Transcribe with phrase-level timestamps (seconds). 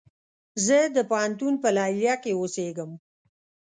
[0.65, 2.91] زه د پوهنتون په ليليه کې اوسيږم